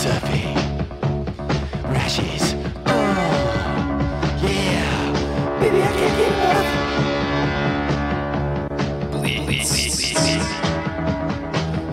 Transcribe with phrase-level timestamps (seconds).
[0.00, 0.56] surfing.
[1.92, 2.54] Rashes.
[2.86, 2.92] Oh,
[4.42, 5.60] yeah.
[5.60, 6.68] Baby, I can't get enough.
[9.12, 9.70] Blitz.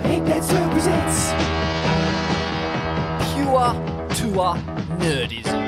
[0.06, 1.20] Eight Bad Surf presents
[3.28, 3.70] Pure
[4.16, 4.50] Tour
[5.04, 5.64] Nerdism.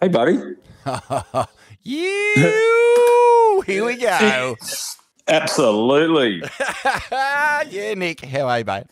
[0.00, 0.36] Hey, buddy.
[1.86, 3.62] You!
[3.66, 4.56] Here we go.
[5.26, 6.42] Absolutely.
[7.12, 8.24] yeah, Nick.
[8.24, 8.84] How are you, mate?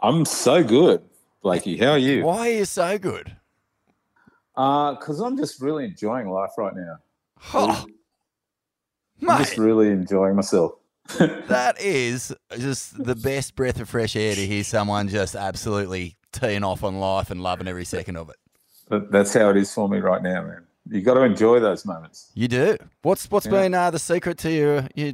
[0.00, 1.02] I'm so good,
[1.42, 1.76] Blakey.
[1.76, 2.24] How are you?
[2.24, 3.36] Why are you so good?
[4.56, 6.96] Uh, because I'm just really enjoying life right now.
[7.54, 7.86] Oh,
[9.28, 10.72] I'm just really enjoying myself.
[11.18, 16.64] that is just the best breath of fresh air to hear someone just absolutely teeing
[16.64, 18.36] off on life and loving every second of it.
[18.88, 20.66] But that's how it is for me right now, man.
[20.90, 22.30] You got to enjoy those moments.
[22.34, 22.76] You do.
[23.02, 23.52] What's what's Yeah.
[23.52, 25.12] been uh, the secret to your your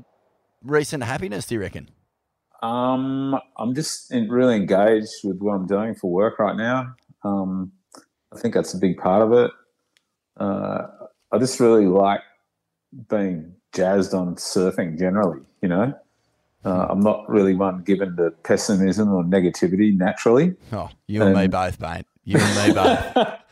[0.65, 1.47] recent happiness?
[1.47, 1.91] Do you reckon?
[2.63, 6.95] Um, I'm just in, really engaged with what I'm doing for work right now.
[7.23, 7.73] Um,
[8.35, 9.51] I think that's a big part of it.
[10.39, 10.87] Uh,
[11.31, 12.21] I just really like
[13.09, 15.95] being jazzed on surfing generally, you know.
[16.65, 20.55] Uh, I'm not really one given to pessimism or negativity naturally.
[20.73, 22.07] Oh, you and me Um, both, mate.
[22.25, 23.29] You and me both.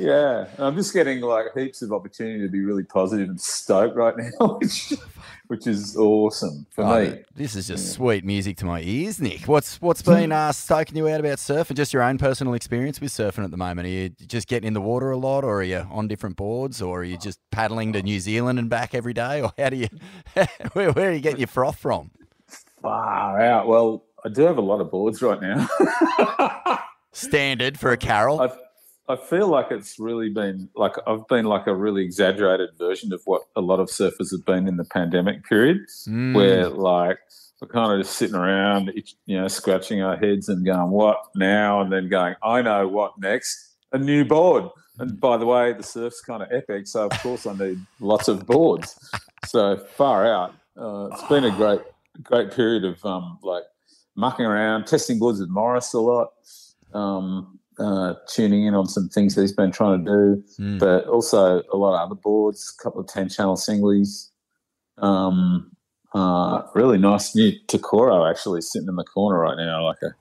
[0.00, 4.14] yeah, I'm just getting like heaps of opportunity to be really positive and stoked right
[4.16, 4.92] now, which,
[5.48, 7.22] which is awesome for Oh, me.
[7.34, 9.46] this is just sweet music to my ears, Nick.
[9.48, 11.74] What's what's been uh, stoking you out about surfing?
[11.76, 13.86] Just your own personal experience with surfing at the moment.
[13.86, 16.80] Are you just getting in the water a lot, or are you on different boards,
[16.82, 19.76] or are you just paddling to New Zealand and back every day, or how do
[19.76, 19.88] you
[20.72, 22.10] where, where are you getting your froth from?
[22.82, 23.66] Far out.
[23.66, 25.68] Well, I do have a lot of boards right now.
[27.12, 28.40] Standard for a Carroll.
[28.40, 28.50] I
[29.08, 33.20] I feel like it's really been like I've been like a really exaggerated version of
[33.26, 36.34] what a lot of surfers have been in the pandemic period, Mm.
[36.34, 37.18] where like
[37.60, 38.92] we're kind of just sitting around,
[39.26, 43.18] you know, scratching our heads and going, "What now?" and then going, "I know what
[43.18, 44.64] next." A new board.
[44.98, 48.28] And by the way, the surf's kind of epic, so of course I need lots
[48.28, 48.96] of boards.
[49.46, 51.80] So far out, uh, it's been a great,
[52.22, 53.64] great period of um, like
[54.16, 56.32] mucking around, testing boards with Morris a lot.
[56.92, 60.78] Um, uh, tuning in on some things that he's been trying to do, Mm.
[60.78, 64.30] but also a lot of other boards, a couple of 10 channel singlies.
[64.98, 65.70] Um,
[66.14, 70.14] uh, really nice new Tokoro actually sitting in the corner right now, like a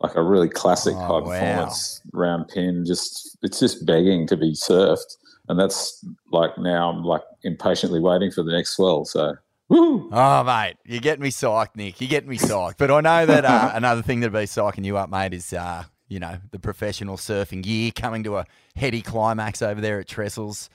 [0.00, 1.20] like a really classic Oh, high wow.
[1.22, 2.84] performance round pin.
[2.86, 5.16] Just it's just begging to be surfed,
[5.48, 9.04] and that's like now I'm like impatiently waiting for the next swell.
[9.06, 9.34] So,
[9.68, 10.08] woo!
[10.12, 12.00] Oh, mate, you're getting me psyched, Nick.
[12.00, 12.76] You're getting me psyched.
[12.78, 15.82] But I know that uh, another thing that'll be psyching you up, mate, is uh,
[16.08, 18.44] you know the professional surfing year coming to a
[18.74, 20.68] heady climax over there at Trestles.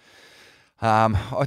[0.81, 1.45] Um, I,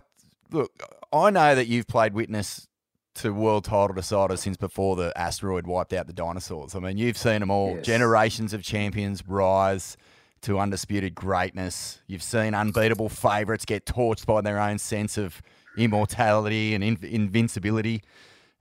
[0.50, 0.72] look,
[1.12, 2.69] I know that you've played witness
[3.17, 6.75] to world title deciders since before the asteroid wiped out the dinosaurs.
[6.75, 7.77] I mean, you've seen them all.
[7.77, 7.87] Yes.
[7.87, 9.97] Generations of champions rise
[10.43, 12.01] to undisputed greatness.
[12.06, 15.41] You've seen unbeatable favourites get torched by their own sense of
[15.77, 18.03] immortality and in- invincibility.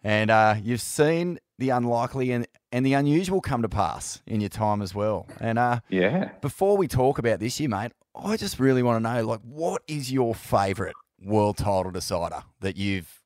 [0.04, 4.50] And uh, you've seen the unlikely and, and the unusual come to pass in your
[4.50, 5.28] time as well.
[5.40, 6.32] And uh, Yeah.
[6.42, 9.84] before we talk about this year, mate, I just really want to know, like, what
[9.88, 13.22] is your favourite world title decider that you've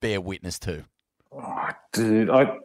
[0.00, 0.84] bear witness to?
[1.32, 2.56] Oh, dude, I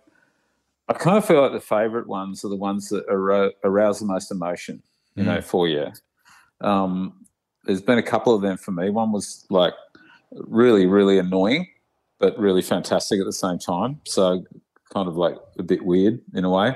[0.87, 4.05] I kind of feel like the favourite ones are the ones that arou- arouse the
[4.05, 4.81] most emotion,
[5.15, 5.91] you know, for you.
[6.61, 7.25] Um,
[7.65, 8.89] there's been a couple of them for me.
[8.89, 9.73] One was like
[10.31, 11.67] really, really annoying,
[12.19, 14.01] but really fantastic at the same time.
[14.05, 14.45] So
[14.93, 16.75] kind of like a bit weird in a way.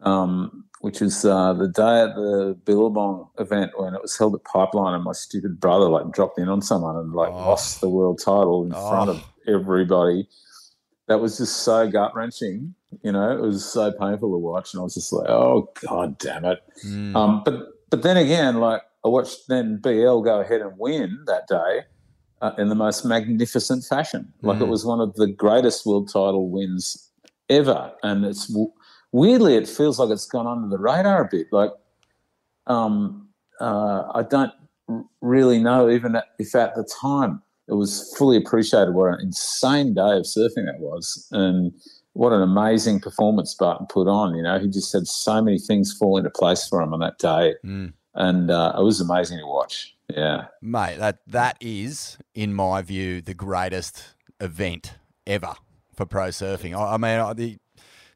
[0.00, 4.44] Um, which was uh, the day at the Billabong event when it was held at
[4.44, 7.36] Pipeline, and my stupid brother like dropped in on someone and like Oh.
[7.36, 9.14] lost the world title in front Oh.
[9.14, 10.28] of everybody.
[11.08, 12.74] That was just so gut wrenching.
[13.02, 16.18] You know, it was so painful to watch, and I was just like, "Oh God,
[16.18, 17.16] damn it!" Mm.
[17.16, 21.46] Um, but but then again, like I watched then BL go ahead and win that
[21.48, 21.84] day
[22.42, 24.32] uh, in the most magnificent fashion.
[24.42, 24.68] Like it Mm.
[24.68, 27.05] was one of the greatest world title wins
[27.48, 28.54] ever, and it's
[29.12, 31.46] weirdly it feels like it's gone under the radar a bit.
[31.52, 31.70] Like
[32.66, 33.28] um,
[33.60, 34.52] uh, I don't
[35.20, 40.16] really know even if at the time it was fully appreciated what an insane day
[40.16, 41.72] of surfing that was, and
[42.12, 44.34] what an amazing performance Barton put on.
[44.36, 47.18] You know, he just had so many things fall into place for him on that
[47.18, 47.92] day, Mm.
[48.14, 49.94] and uh, it was amazing to watch.
[50.08, 54.94] Yeah, Mate, that that is, in my view, the greatest event
[55.26, 55.54] ever
[55.96, 56.76] for pro surfing.
[56.78, 57.58] I, I mean, I, the,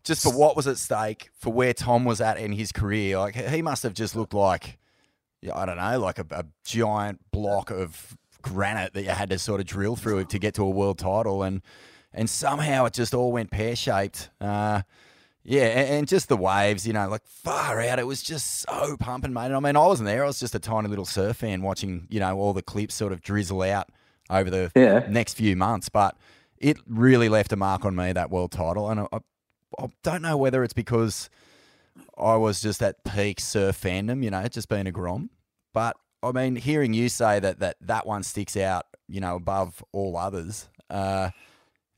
[0.04, 3.34] just for what was at stake, for where Tom was at in his career, like
[3.34, 4.78] he must have just looked like,
[5.42, 9.38] yeah, I don't know, like a, a giant block of granite that you had to
[9.38, 11.42] sort of drill through to get to a world title.
[11.42, 11.62] And
[12.12, 14.30] and somehow it just all went pear shaped.
[14.40, 14.82] Uh,
[15.42, 17.98] yeah, and, and, just the waves, you know, like far out.
[17.98, 19.46] It was just so pumping, mate.
[19.46, 20.24] And I mean, I wasn't there.
[20.24, 23.12] I was just a tiny little surf fan watching, you know, all the clips sort
[23.12, 23.88] of drizzle out
[24.28, 25.06] over the yeah.
[25.08, 25.88] next few months.
[25.88, 26.16] But
[26.60, 29.18] it really left a mark on me that world title, and I,
[29.78, 31.30] I don't know whether it's because
[32.18, 35.30] I was just at peak surf fandom, you know, just being a grom.
[35.72, 39.82] But I mean, hearing you say that that that one sticks out, you know, above
[39.92, 40.68] all others.
[40.88, 41.30] Uh,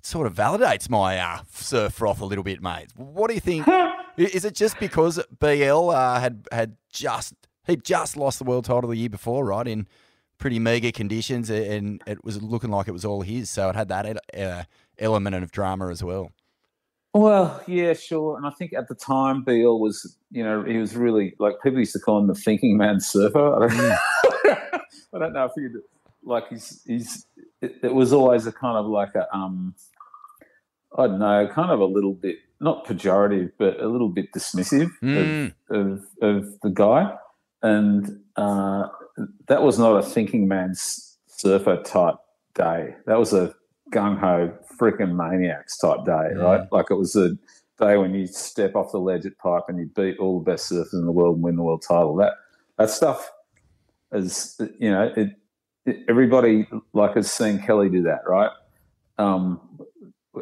[0.05, 2.89] sort of validates my uh, surf froth a little bit, mate.
[2.97, 3.67] What do you think?
[4.17, 7.35] Is it just because BL uh, had had just
[7.67, 9.67] he just lost the world title the year before, right?
[9.67, 9.87] In
[10.43, 13.87] pretty meager conditions, and it was looking like it was all his, so it had
[13.87, 14.65] that uh,
[14.99, 16.33] element of drama as well.
[17.15, 18.37] Well, yeah, sure.
[18.37, 21.79] And I think at the time, BL was, you know, he was really like people
[21.79, 23.55] used to call him the thinking man surfer.
[23.55, 23.99] I don't, mm.
[25.15, 25.85] I don't know if you
[26.25, 27.25] like he's he's.
[27.61, 29.77] It, it was always a kind of like a um
[30.99, 34.91] I don't know, kind of a little bit not pejorative, but a little bit dismissive
[35.03, 35.53] mm.
[35.71, 37.15] of, of, of, the guy,
[37.63, 38.89] and uh,
[39.49, 42.17] that was not a thinking man's surfer type
[42.55, 42.95] day.
[43.07, 43.55] That was a
[43.93, 46.43] gung ho freaking maniacs type day, yeah.
[46.43, 46.73] right?
[46.73, 47.37] Like it was a
[47.79, 50.71] day when you step off the ledge at Pipe and you beat all the best
[50.71, 52.17] surfers in the world and win the world title.
[52.17, 52.35] That
[52.79, 53.31] that stuff
[54.13, 55.31] is, you know, it,
[55.87, 58.51] it everybody like has seen Kelly do that, right?
[59.19, 59.61] Um,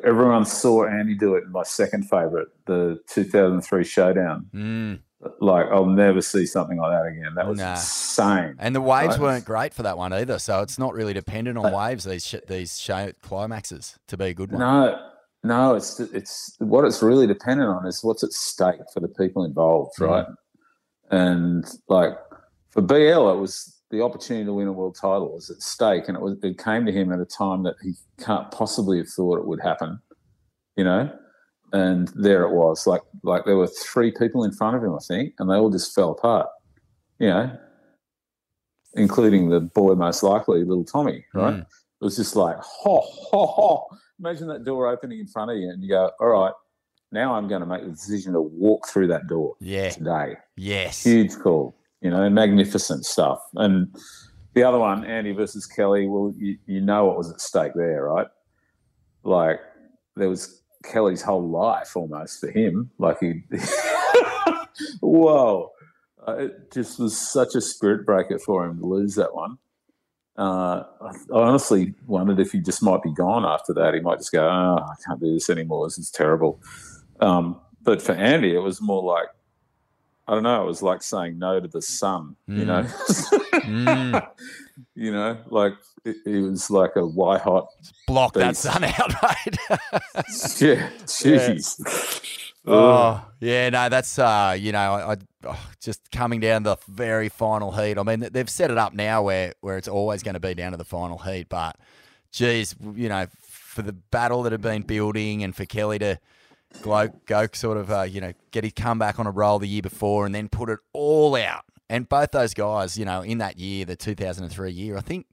[0.05, 1.49] everyone saw Andy do it.
[1.49, 4.47] My second favorite, the 2003 Showdown.
[4.55, 5.01] Mm.
[5.41, 7.35] Like I'll never see something like that again.
[7.35, 7.73] That was nah.
[7.73, 8.57] insane.
[8.59, 9.21] And the waves right?
[9.21, 10.39] weren't great for that one either.
[10.39, 12.05] So it's not really dependent on waves.
[12.05, 14.61] These sh- these show climaxes to be a good one.
[14.61, 14.99] No,
[15.45, 15.75] no.
[15.75, 19.93] It's it's what it's really dependent on is what's at stake for the people involved,
[19.99, 20.09] mm.
[20.09, 20.27] right?
[21.11, 22.15] And like
[22.71, 26.17] for BL, it was the opportunity to win a world title was at stake, and
[26.17, 29.39] it was it came to him at a time that he can't possibly have thought
[29.39, 30.01] it would happen,
[30.77, 31.13] you know.
[31.73, 34.99] And there it was, like like there were three people in front of him, I
[35.07, 36.49] think, and they all just fell apart,
[37.19, 37.57] you know,
[38.95, 41.55] including the boy most likely, little Tommy, right?
[41.55, 41.61] Mm.
[41.61, 43.87] It was just like, ho ho ho!
[44.19, 46.53] Imagine that door opening in front of you, and you go, all right.
[47.13, 49.91] Now I'm going to make the decision to walk through that door yeah.
[49.91, 50.37] today.
[50.57, 51.03] Yes.
[51.03, 53.43] Huge call you know, magnificent stuff.
[53.55, 53.95] And
[54.55, 58.05] the other one, Andy versus Kelly, well, you, you know what was at stake there,
[58.05, 58.27] right?
[59.23, 59.61] Like,
[60.17, 62.91] there was Kelly's whole life almost for him.
[62.99, 63.43] Like, he,
[65.01, 65.73] whoa.
[66.27, 69.59] Uh, it just was such a spirit breaker for him to lose that one.
[70.37, 73.95] Uh, I honestly wondered if he just might be gone after that.
[73.95, 75.87] He might just go, oh, I can't do this anymore.
[75.87, 76.61] This is terrible.
[77.21, 79.29] Um, but for Andy, it was more like,
[80.27, 80.63] I don't know.
[80.63, 82.37] It was like saying no to the sun.
[82.49, 82.59] Mm.
[82.59, 82.83] You know,
[83.53, 84.29] mm.
[84.95, 85.75] you know, like
[86.05, 87.69] it, it, was like a why hot
[88.07, 88.47] block beast.
[88.47, 89.57] that sun out, right?
[90.61, 91.79] yeah, jeez.
[92.65, 92.73] Yeah.
[92.73, 97.29] Oh yeah, no, that's uh, you know, I, I oh, just coming down the very
[97.29, 97.99] final heat.
[97.99, 100.73] I mean, they've set it up now where where it's always going to be down
[100.73, 101.77] to the final heat, but
[102.33, 106.19] geez, you know, for the battle that had been building and for Kelly to
[106.83, 109.83] go, go sort of, uh, you know, get his comeback on a roll the year
[109.83, 111.65] before and then put it all out.
[111.89, 115.27] And both those guys, you know, in that year, the 2003 year, I think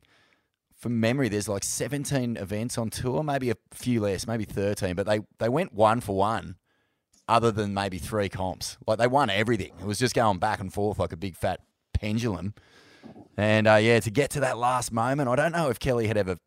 [0.77, 5.05] from memory, there's like 17 events on tour, maybe a few less, maybe 13, but
[5.05, 6.55] they, they went one for one
[7.27, 8.77] other than maybe three comps.
[8.87, 9.73] Like they won everything.
[9.79, 11.59] It was just going back and forth like a big fat
[11.93, 12.53] pendulum.
[13.35, 16.17] And uh, yeah, to get to that last moment, I don't know if Kelly had
[16.17, 16.37] ever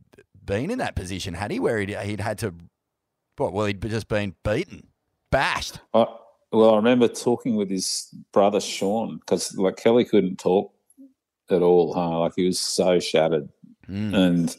[0.44, 2.54] been in that position, had he, where he'd, he'd had to
[3.40, 3.52] what?
[3.52, 4.88] Well, he'd just been beaten,
[5.30, 5.80] bashed.
[5.94, 6.06] I,
[6.52, 10.72] well, I remember talking with his brother Sean because like Kelly couldn't talk
[11.50, 12.20] at all, huh?
[12.20, 13.48] Like he was so shattered,
[13.90, 14.14] mm.
[14.14, 14.56] and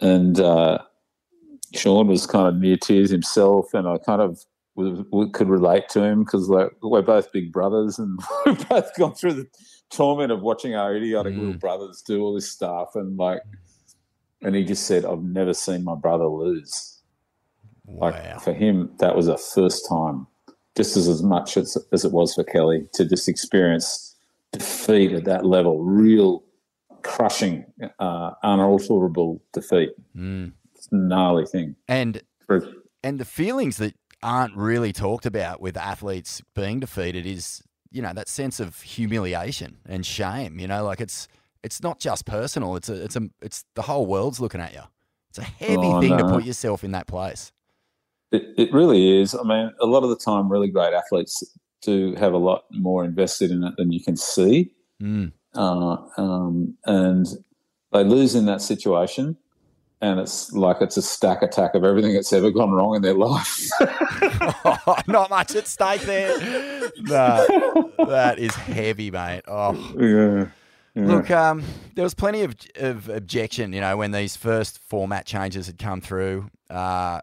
[0.00, 0.78] and uh,
[1.74, 4.44] Sean was kind of near tears himself, and I kind of
[5.32, 9.34] could relate to him because like we're both big brothers, and we've both gone through
[9.34, 9.46] the
[9.90, 11.38] torment of watching our idiotic mm.
[11.38, 13.40] little brothers do all this stuff, and like,
[14.42, 16.90] and he just said, "I've never seen my brother lose."
[17.86, 18.10] Wow.
[18.10, 20.26] Like for him, that was a first time,
[20.74, 24.16] just as, as much as, as it was for Kelly to just experience
[24.52, 26.42] defeat at that level, real
[27.04, 27.64] crushing,
[28.00, 29.90] uh, unalterable defeat.
[30.16, 30.52] Mm.
[30.74, 31.76] It's a gnarly thing.
[31.86, 32.22] And
[33.02, 38.12] and the feelings that aren't really talked about with athletes being defeated is, you know,
[38.14, 40.58] that sense of humiliation and shame.
[40.58, 41.28] You know, like it's
[41.62, 42.76] it's not just personal.
[42.76, 44.82] It's a it's a it's the whole world's looking at you.
[45.30, 46.18] It's a heavy oh, thing no.
[46.18, 47.52] to put yourself in that place.
[48.32, 49.34] It, it really is.
[49.34, 51.42] I mean, a lot of the time, really great athletes
[51.82, 54.72] do have a lot more invested in it than you can see.
[55.02, 55.32] Mm.
[55.54, 57.26] Uh, um, and
[57.92, 59.36] they lose in that situation.
[60.00, 63.14] and it's like it's a stack attack of everything that's ever gone wrong in their
[63.14, 63.68] life.
[63.80, 66.36] oh, not much at stake there.
[66.98, 69.42] No, that is heavy, mate.
[69.48, 70.48] Oh, yeah.
[70.94, 71.06] yeah.
[71.06, 71.62] Look, um,
[71.94, 76.00] there was plenty of, of objection, you know, when these first format changes had come
[76.00, 76.50] through.
[76.68, 77.20] Uh,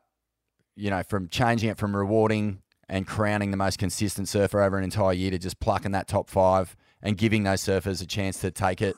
[0.75, 4.83] you know, from changing it from rewarding and crowning the most consistent surfer over an
[4.83, 8.51] entire year to just plucking that top five and giving those surfers a chance to
[8.51, 8.95] take it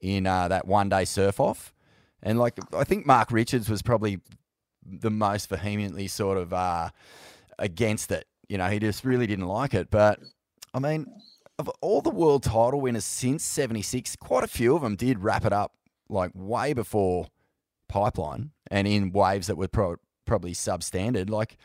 [0.00, 1.72] in uh, that one day surf off.
[2.22, 4.20] And like, I think Mark Richards was probably
[4.84, 6.90] the most vehemently sort of uh,
[7.58, 8.26] against it.
[8.48, 9.90] You know, he just really didn't like it.
[9.90, 10.20] But
[10.72, 11.06] I mean,
[11.58, 15.44] of all the world title winners since 76, quite a few of them did wrap
[15.44, 15.72] it up
[16.08, 17.28] like way before
[17.88, 21.30] Pipeline and in waves that were pro- probably substandard.
[21.30, 21.56] Like,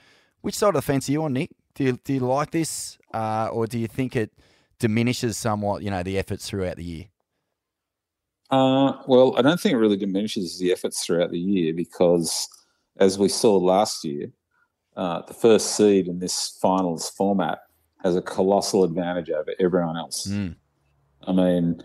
[0.42, 1.52] which side of the fence are you on, Nick?
[1.76, 4.32] Do you, do you like this uh, or do you think it
[4.80, 7.06] diminishes somewhat, you know, the efforts throughout the year?
[8.50, 12.48] Uh, well, I don't think it really diminishes the efforts throughout the year because,
[12.98, 14.32] as we saw last year,
[14.96, 17.60] uh, the first seed in this finals format
[18.04, 20.28] has a colossal advantage over everyone else.
[20.28, 20.56] Mm.
[21.28, 21.84] I mean,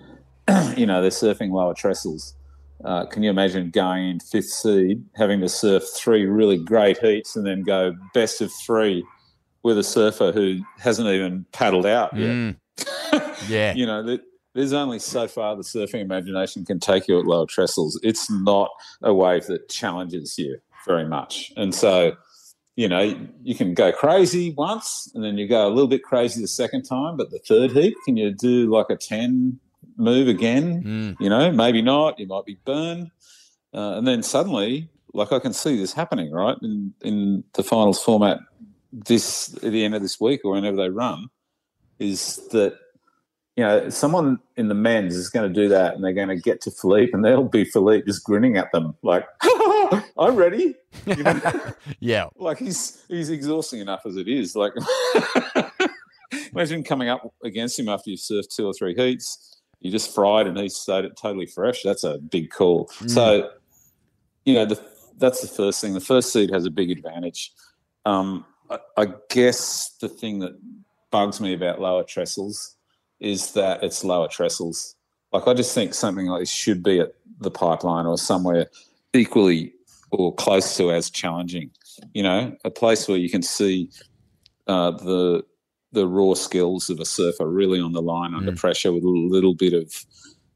[0.77, 2.35] you know, they're surfing lower trestles.
[2.85, 7.37] Uh, can you imagine going in fifth seed, having to surf three really great heats,
[7.37, 9.05] and then go best of three
[9.63, 12.31] with a surfer who hasn't even paddled out yet?
[12.31, 12.57] Mm.
[13.49, 14.19] yeah, you know,
[14.55, 17.99] there's only so far the surfing imagination can take you at lower trestles.
[18.03, 18.71] It's not
[19.03, 21.53] a wave that challenges you very much.
[21.57, 22.17] And so,
[22.77, 26.41] you know, you can go crazy once and then you go a little bit crazy
[26.41, 29.59] the second time, but the third heat, can you do like a 10
[29.97, 30.83] move again?
[30.83, 31.17] Mm.
[31.21, 32.19] You know, maybe not.
[32.19, 33.11] You might be burned.
[33.73, 36.57] Uh, and then suddenly, like I can see this happening, right?
[36.63, 38.39] In, in the finals format
[38.93, 41.29] this at the end of this week or whenever they run,
[41.99, 42.79] is that
[43.57, 46.37] you know, someone in the men's is going to do that and they're going to
[46.37, 49.25] get to Filipe and there'll be Filipe just grinning at them like,
[50.19, 50.75] I'm ready.
[51.07, 51.41] You know?
[52.01, 52.27] yeah.
[52.37, 54.57] Like he's, he's exhausting enough as it is.
[54.57, 54.73] Like
[56.53, 60.49] imagine coming up against him after you've surfed two or three heats, you just fried
[60.49, 61.83] and he's stayed it totally fresh.
[61.85, 62.89] That's a big call.
[62.99, 63.11] Mm.
[63.11, 63.51] So,
[64.45, 64.85] you know, the,
[65.19, 65.95] that's the first thing.
[65.95, 67.53] The first seed has a big advantage.
[68.05, 70.59] Um, I, I guess the thing that
[71.13, 72.74] bugs me about lower trestles
[73.25, 74.95] is that it's lower trestles.
[75.33, 78.67] Like I just think something like this should be at the pipeline or somewhere
[79.13, 79.73] equally
[80.11, 81.71] or close to as challenging.
[82.13, 83.91] You know, a place where you can see
[84.67, 85.45] uh, the
[85.93, 88.39] the raw skills of a surfer really on the line mm.
[88.39, 90.05] under pressure with a little bit of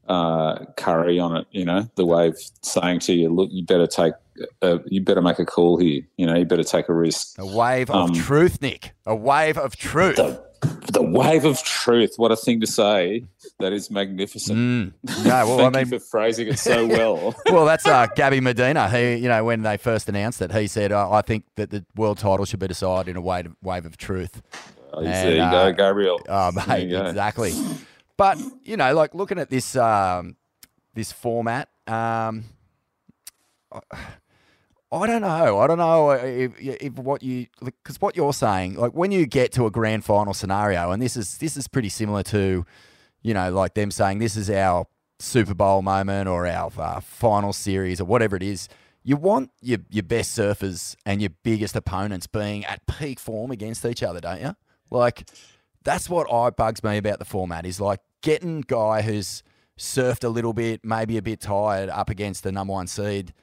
[0.09, 1.47] uh, curry on it.
[1.51, 4.15] You know, the wave saying to you, "Look, you better take,
[4.63, 6.03] a, you better make a call here.
[6.17, 8.95] You know, you better take a risk." A wave of um, truth, Nick.
[9.07, 10.17] A wave of truth.
[10.17, 12.15] The, the wave of truth.
[12.17, 13.25] What a thing to say.
[13.61, 14.59] That is magnificent.
[14.59, 14.93] Mm.
[15.25, 17.35] No, well, Thank I mean, you for phrasing it so well.
[17.47, 18.89] well, that's uh, Gabby Medina.
[18.89, 21.85] He, you know, when they first announced it, he said, oh, "I think that the
[21.97, 24.43] world title should be decided in a wave, wave of truth."
[24.93, 26.21] Oh, and, there you uh, go, Gabriel.
[26.29, 27.53] Oh, mate, exactly.
[28.17, 30.37] But you know, like looking at this um,
[30.95, 32.45] this format, um,
[34.91, 35.59] I don't know.
[35.59, 39.53] I don't know if, if what you because what you're saying, like when you get
[39.53, 42.65] to a grand final scenario, and this is this is pretty similar to,
[43.23, 44.87] you know, like them saying this is our
[45.19, 48.69] Super Bowl moment or our uh, final series or whatever it is.
[49.03, 53.85] You want your your best surfers and your biggest opponents being at peak form against
[53.85, 54.55] each other, don't you?
[54.91, 55.29] Like
[55.85, 59.43] that's what I bugs me about the format is like getting guy who's
[59.79, 63.35] surfed a little bit, maybe a bit tired, up against the number one seed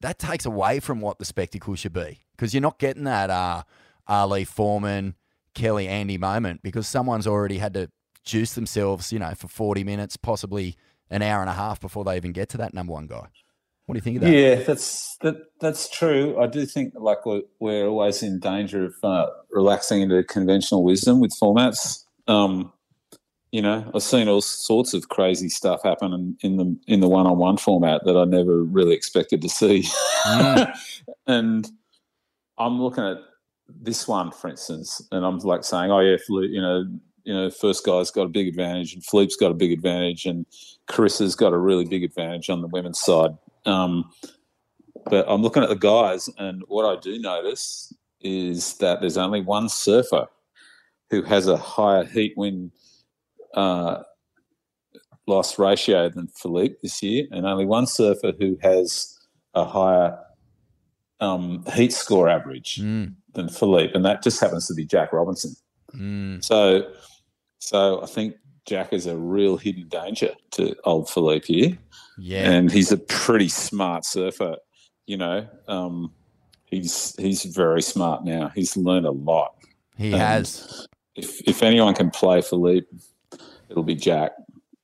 [0.00, 3.62] that takes away from what the spectacle should be because you're not getting that uh,
[4.06, 5.14] Ali Foreman,
[5.54, 7.90] Kelly Andy moment because someone's already had to
[8.24, 10.76] juice themselves, you know, for 40 minutes, possibly
[11.10, 13.28] an hour and a half before they even get to that number one guy.
[13.86, 14.30] What do you think of that?
[14.30, 15.36] Yeah, that's that.
[15.60, 16.38] That's true.
[16.38, 21.20] I do think like we're, we're always in danger of uh, relaxing into conventional wisdom
[21.20, 22.04] with formats.
[22.26, 22.70] Um,
[23.52, 27.08] you know, I've seen all sorts of crazy stuff happen in, in the in the
[27.08, 29.88] one-on-one format that I never really expected to see.
[30.26, 30.78] Mm.
[31.26, 31.70] and
[32.58, 33.18] I'm looking at
[33.68, 36.84] this one, for instance, and I'm like saying, "Oh yeah, you know,
[37.24, 40.44] you know, first guy's got a big advantage, and Filipe's got a big advantage, and
[40.88, 43.30] Carissa's got a really big advantage on the women's side."
[43.64, 44.10] Um,
[45.06, 49.40] but I'm looking at the guys, and what I do notice is that there's only
[49.40, 50.26] one surfer
[51.10, 52.72] who has a higher heat win
[53.54, 54.02] uh,
[55.26, 59.16] loss ratio than Filipe this year, and only one surfer who has
[59.54, 60.18] a higher
[61.20, 63.12] um, heat score average mm.
[63.34, 65.54] than Filipe, and that just happens to be Jack Robinson.
[65.94, 66.44] Mm.
[66.44, 66.90] So,
[67.58, 68.34] so I think
[68.66, 71.78] Jack is a real hidden danger to old Filipe here.
[72.18, 74.56] Yeah, and he's a pretty smart surfer.
[75.06, 76.12] You know, um,
[76.66, 78.50] he's he's very smart now.
[78.54, 79.54] He's learned a lot.
[79.96, 80.86] He Um, has.
[81.14, 82.88] If if anyone can play Filipe,
[83.68, 84.32] it'll be Jack.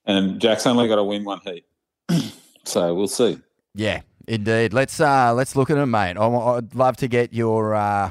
[0.06, 1.64] And Jack's only got to win one heat,
[2.64, 3.38] so we'll see.
[3.74, 4.72] Yeah, indeed.
[4.72, 6.16] Let's uh let's look at it, mate.
[6.16, 8.10] I, would love to get your uh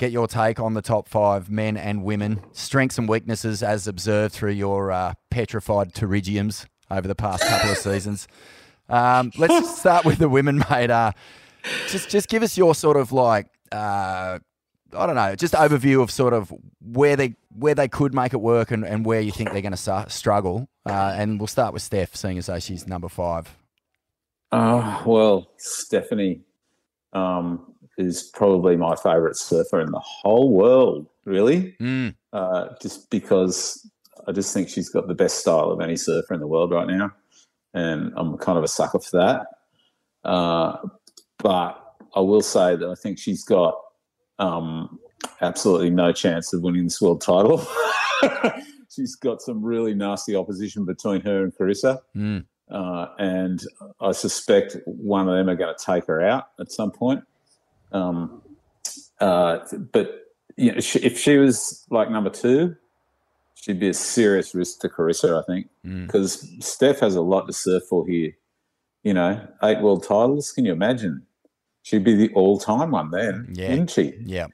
[0.00, 4.34] get your take on the top five men and women strengths and weaknesses as observed
[4.34, 8.26] through your uh, petrified pterygiums over the past couple of seasons.
[8.88, 10.90] Um, let's start with the women, mate.
[10.90, 11.12] Uh,
[11.88, 14.38] just just give us your sort of like uh,
[14.94, 18.40] I don't know, just overview of sort of where they where they could make it
[18.40, 20.68] work and, and where you think they're going to struggle.
[20.86, 23.56] Uh, and we'll start with Steph, seeing as though she's number five.
[24.52, 26.40] Uh, well, Stephanie
[27.12, 31.76] um, is probably my favourite surfer in the whole world, really.
[31.80, 32.14] Mm.
[32.32, 33.88] Uh, just because
[34.26, 36.86] I just think she's got the best style of any surfer in the world right
[36.86, 37.12] now.
[37.74, 40.28] And I'm kind of a sucker for that.
[40.28, 40.76] Uh,
[41.38, 41.80] but
[42.14, 43.74] I will say that I think she's got
[44.40, 44.98] um,
[45.40, 47.64] absolutely no chance of winning this world title.
[48.90, 52.00] she's got some really nasty opposition between her and Carissa.
[52.16, 52.44] Mm.
[52.70, 53.62] Uh, and
[54.00, 57.22] I suspect one of them are going to take her out at some point.
[57.92, 58.42] Um,
[59.20, 59.58] uh,
[59.92, 62.76] but you know, if she was like number two,
[63.54, 66.62] she'd be a serious risk to Carissa, I think, because mm.
[66.62, 68.32] Steph has a lot to surf for here.
[69.02, 70.52] You know, eight world titles.
[70.52, 71.26] Can you imagine?
[71.82, 73.70] She'd be the all-time one then, yeah.
[73.70, 74.14] wouldn't she?
[74.24, 74.46] Yeah.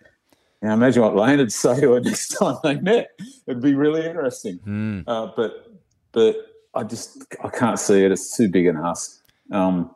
[0.63, 3.11] Now imagine what Layne would say to her next time they met.
[3.47, 4.59] It'd be really interesting.
[4.67, 5.05] Mm.
[5.07, 5.73] Uh, but
[6.13, 6.37] but
[6.75, 8.13] I just I can't see it.
[8.13, 9.23] It's too big an ask.
[9.53, 9.91] Um,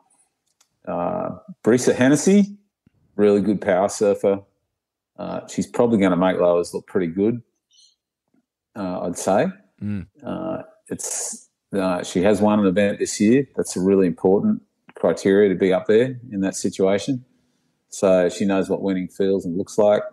[0.87, 1.31] uh,
[1.63, 2.57] Brisa Hennessy,
[3.15, 4.41] really good power surfer.
[5.17, 7.41] Uh, she's probably going to make lowers look pretty good.
[8.75, 9.47] Uh, I'd say.
[9.81, 10.05] Mm.
[10.89, 11.49] it's
[12.03, 13.47] she has won an event this year.
[13.55, 14.61] That's a really important
[15.01, 17.25] criteria to be up there in that situation.
[17.89, 20.03] So she knows what winning feels and looks like.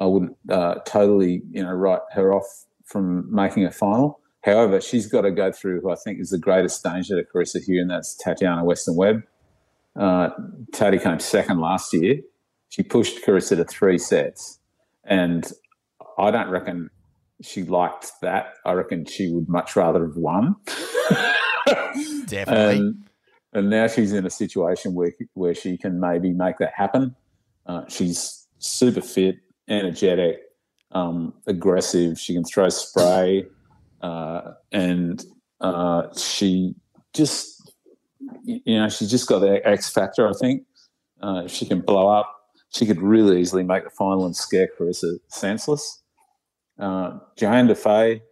[0.00, 4.20] I wouldn't uh, totally, you know, write her off from making a final.
[4.42, 7.62] However, she's got to go through who I think is the greatest danger to Carissa
[7.64, 9.22] here, and that's Tatiana Weston Webb.
[9.98, 10.30] Uh,
[10.72, 12.16] Tati came second last year.
[12.70, 14.58] She pushed Carissa to three sets,
[15.04, 15.50] and
[16.18, 16.90] I don't reckon
[17.42, 18.54] she liked that.
[18.64, 20.56] I reckon she would much rather have won.
[22.26, 22.94] Definitely.
[23.52, 27.14] And, now she's in a situation where where she can maybe make that happen.
[27.66, 29.36] Uh, she's super fit,
[29.68, 30.40] energetic,
[30.92, 32.18] um, aggressive.
[32.18, 33.46] She can throw spray.
[34.02, 35.24] Uh, and
[35.60, 36.74] uh, she
[37.12, 37.72] just,
[38.44, 40.28] you know, she's just got the X factor.
[40.28, 40.64] I think
[41.22, 45.18] uh, she can blow up, she could really easily make the final and scare Carissa
[45.28, 46.02] senseless.
[46.78, 48.22] Uh, Johanne Defay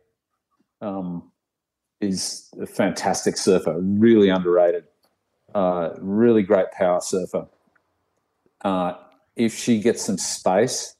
[0.81, 1.31] um,
[2.01, 4.85] is a fantastic surfer, really underrated,
[5.55, 7.47] really great power surfer.
[8.63, 8.95] Uh,
[9.37, 10.97] if she gets some space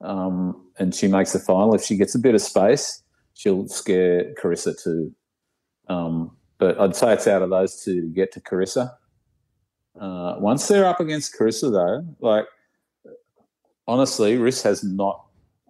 [0.00, 3.02] um, and she makes the final, if she gets a bit of space,
[3.34, 5.12] she'll scare Carissa too.
[5.88, 8.92] Um, but I'd say it's out of those two to get to Carissa.
[9.98, 12.46] Uh, once they're up against Carissa, though, like
[13.86, 15.24] honestly, Riss has not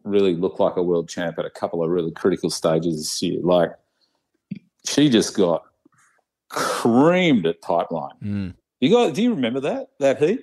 [0.04, 3.40] really looked like a world champ at a couple of really critical stages this year.
[3.42, 3.70] Like
[4.84, 5.62] she just got
[6.48, 8.14] creamed at pipeline.
[8.22, 8.54] Mm.
[8.80, 9.14] You got?
[9.14, 10.40] Do you remember that that heat?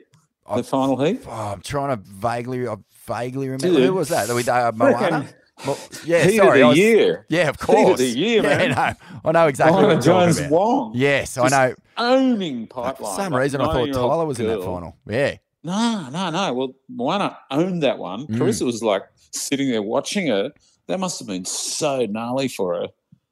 [0.48, 1.22] The I- final heat?
[1.28, 2.76] Oh, I'm trying to vaguely, I
[3.08, 3.86] vaguely remember Dude.
[3.88, 4.28] who was that?
[4.28, 5.28] That we uh, Moana.
[5.66, 6.62] Mo- yeah, heat sorry.
[6.62, 7.26] of the was- year.
[7.30, 7.80] Yeah, of course.
[7.80, 8.70] Heat of the year, yeah, man.
[9.24, 10.52] no, I know exactly what Jones about.
[10.52, 10.92] Wong.
[10.96, 11.76] Yes, I know.
[11.98, 12.96] owning pipeline.
[12.96, 14.98] For some like reason, I thought Tyler was in that final.
[15.08, 15.38] Yeah.
[15.64, 16.54] No, no, no.
[16.54, 18.28] Well, Moana owned that one.
[18.28, 18.36] Mm.
[18.38, 20.52] Carissa was like sitting there watching her.
[20.88, 22.88] That must have been so gnarly for her.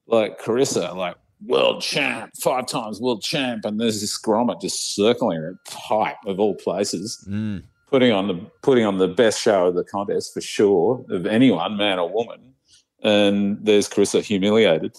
[0.08, 5.39] Like Carissa, like world champ, five times world champ, and there's this grommet just circling
[5.41, 7.63] her at pipe of all places, Mm.
[7.88, 11.77] putting on the putting on the best show of the contest for sure of anyone,
[11.77, 12.39] man or woman.
[13.03, 14.95] And there's Carissa humiliated.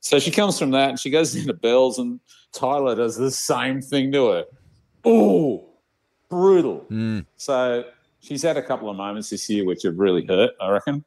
[0.00, 2.20] So she comes from that and she goes into Bells and
[2.52, 4.44] Tyler does the same thing to her.
[5.04, 5.64] Oh,
[6.28, 6.86] brutal.
[6.90, 7.26] Mm.
[7.36, 7.84] So
[8.20, 11.04] she's had a couple of moments this year which have really hurt, I reckon.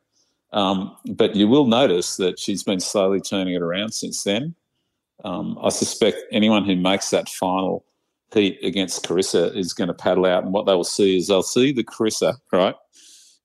[0.52, 4.54] Um, but you will notice that she's been slowly turning it around since then.
[5.24, 7.86] Um, I suspect anyone who makes that final
[8.34, 11.44] heat against Carissa is going to paddle out, and what they will see is they'll
[11.44, 12.76] see the Carissa, right?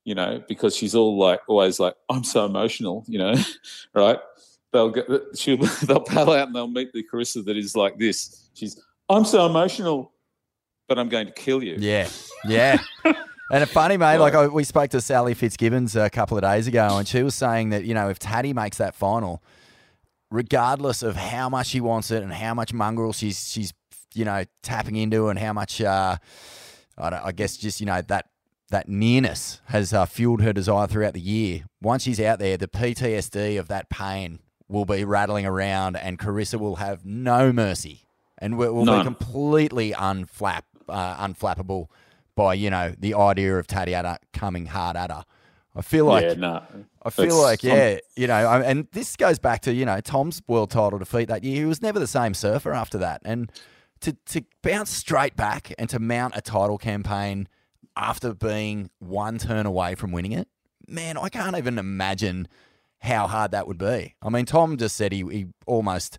[0.05, 3.35] You know, because she's all like, always like, I'm so emotional, you know,
[3.93, 4.19] right?
[4.71, 8.49] They'll get, she'll, they'll paddle out and they'll meet the Carissa that is like this.
[8.53, 10.13] She's, I'm so emotional,
[10.87, 11.75] but I'm going to kill you.
[11.77, 12.09] Yeah,
[12.45, 12.79] yeah.
[13.05, 14.17] and it's funny, mate.
[14.17, 17.35] Like I, we spoke to Sally Fitzgibbons a couple of days ago, and she was
[17.35, 19.41] saying that you know if Taddy makes that final,
[20.31, 23.73] regardless of how much she wants it and how much mongrel she's she's
[24.13, 26.17] you know tapping into and how much uh,
[26.97, 28.25] I, don't, I guess just you know that
[28.69, 31.63] that nearness has uh, fueled her desire throughout the year.
[31.81, 36.59] Once she's out there, the PTSD of that pain will be rattling around, and Carissa
[36.59, 38.01] will have no mercy,
[38.37, 41.87] and will, will be completely unflap uh, unflappable
[42.35, 45.23] by you know the idea of Tatiana coming hard at her.
[45.77, 46.63] I feel like yeah, nah.
[47.03, 50.41] I feel it's, like yeah, you know, and this goes back to you know Tom's
[50.47, 51.57] world title defeat that year.
[51.57, 53.51] He was never the same surfer after that, and
[54.01, 57.47] to to bounce straight back and to mount a title campaign
[57.95, 60.47] after being one turn away from winning it,
[60.87, 62.47] man, I can't even imagine
[62.99, 64.15] how hard that would be.
[64.21, 66.17] I mean, Tom just said he, he almost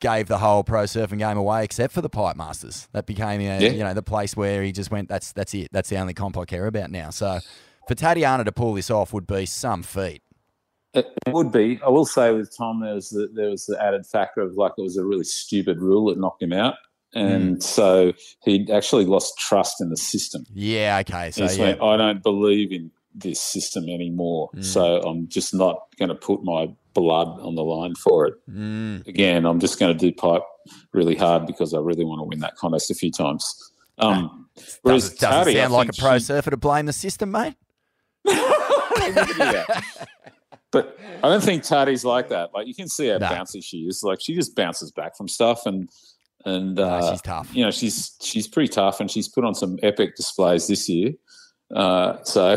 [0.00, 2.88] gave the whole pro surfing game away except for the pipe masters.
[2.92, 3.70] That became a, yeah.
[3.70, 5.08] you know the place where he just went.
[5.08, 5.68] That's that's it.
[5.72, 7.10] That's the only comp I care about now.
[7.10, 7.40] So
[7.86, 10.22] for Tatiana to pull this off would be some feat.
[10.94, 11.78] It would be.
[11.84, 14.72] I will say with Tom, there was the, there was the added factor of like
[14.78, 16.74] it was a really stupid rule that knocked him out,
[17.14, 17.62] and mm.
[17.62, 20.44] so he actually lost trust in the system.
[20.54, 20.98] Yeah.
[21.00, 21.30] Okay.
[21.32, 21.60] So yeah.
[21.60, 24.50] Went, I don't believe in this system anymore.
[24.54, 24.64] Mm.
[24.64, 28.34] So I'm just not going to put my blood on the line for it.
[28.50, 29.06] Mm.
[29.06, 30.42] Again, I'm just going to do pipe
[30.92, 33.70] really hard because I really want to win that contest a few times.
[33.98, 37.30] Um, does, whereas does Tari, sound like a pro she, surfer to blame the system,
[37.30, 37.54] mate.
[40.70, 42.52] but I don't think Tati's like that.
[42.54, 43.26] Like you can see how no.
[43.28, 44.02] bouncy she is.
[44.02, 45.88] Like she just bounces back from stuff and
[46.46, 47.50] and uh, no, she's tough.
[47.54, 51.12] You know, she's she's pretty tough, and she's put on some epic displays this year.
[51.74, 52.56] Uh, so,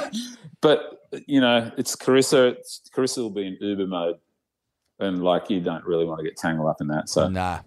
[0.62, 2.52] but you know, it's Carissa.
[2.52, 4.16] It's, Carissa will be in Uber mode,
[4.98, 7.10] and like you don't really want to get tangled up in that.
[7.10, 7.60] So, nah,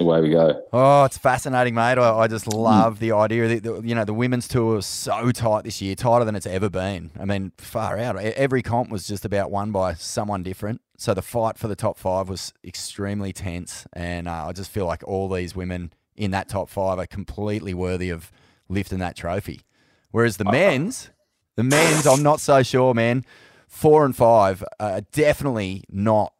[0.00, 0.62] away we go.
[0.72, 1.98] Oh, it's fascinating, mate.
[1.98, 2.98] I, I just love mm.
[3.00, 3.48] the idea.
[3.48, 6.46] That, the, you know, the women's tour was so tight this year, tighter than it's
[6.46, 7.10] ever been.
[7.18, 8.16] I mean, far out.
[8.18, 10.80] Every comp was just about won by someone different.
[10.96, 14.86] So the fight for the top five was extremely tense, and uh, I just feel
[14.86, 18.30] like all these women in that top five are completely worthy of
[18.68, 19.62] lifting that trophy.
[20.10, 21.10] Whereas the uh, men's,
[21.56, 23.24] the men's, I'm not so sure, man.
[23.66, 26.34] Four and five are definitely not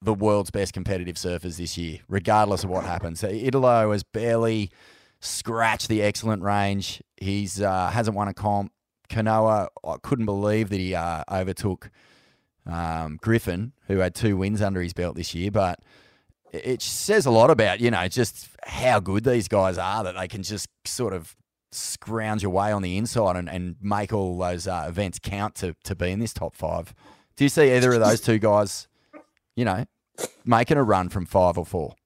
[0.00, 3.20] the world's best competitive surfers this year, regardless of what happens.
[3.20, 4.70] So Italo has barely
[5.20, 7.02] scratched the excellent range.
[7.16, 8.72] He's uh, hasn't won a comp.
[9.10, 11.90] Kanoa, I couldn't believe that he uh, overtook
[12.66, 15.50] um, Griffin, who had two wins under his belt this year.
[15.50, 15.80] But
[16.52, 20.28] it says a lot about you know just how good these guys are that they
[20.28, 21.34] can just sort of
[21.70, 25.94] scrounge away on the inside and, and make all those uh, events count to to
[25.94, 26.94] be in this top five.
[27.36, 28.88] Do you see either of those two guys?
[29.58, 29.84] You know,
[30.44, 31.96] making a run from five or four?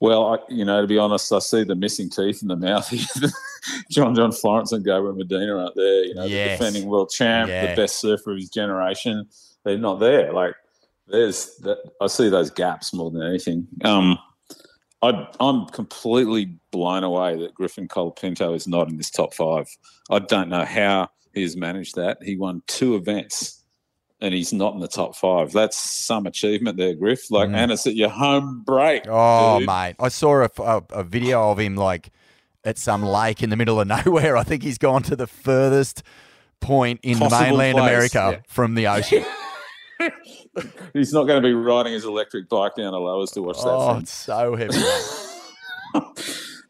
[0.00, 2.92] Well, I, you know, to be honest, I see the missing teeth in the mouth.
[3.90, 6.04] John John Florence and Gabriel Medina out there.
[6.04, 6.58] You know, yes.
[6.58, 7.66] the defending world champ, yeah.
[7.66, 9.28] the best surfer of his generation.
[9.64, 10.32] They're not there.
[10.32, 10.54] Like
[11.06, 11.78] there's that.
[12.00, 13.68] I see those gaps more than anything.
[13.84, 14.18] Um,
[15.00, 19.68] I, am completely blown away that Griffin Colapinto is not in this top five.
[20.10, 22.18] I don't know how he's managed that.
[22.22, 23.59] He won two events
[24.20, 25.52] and he's not in the top five.
[25.52, 27.30] That's some achievement there, Griff.
[27.30, 27.56] Like, mm.
[27.56, 29.04] and it's at your home break.
[29.08, 29.66] Oh, dude.
[29.66, 29.96] mate.
[29.98, 32.10] I saw a, a, a, video of him like
[32.64, 34.36] at some lake in the middle of nowhere.
[34.36, 36.02] I think he's gone to the furthest
[36.60, 37.88] point in Possible mainland place.
[37.88, 38.40] America yeah.
[38.46, 39.24] from the ocean.
[40.92, 43.68] he's not going to be riding his electric bike down the lowers to watch that.
[43.68, 44.78] Oh, it's so heavy.